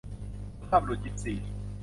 [0.57, 1.35] สุภาพบุรุษยิปซี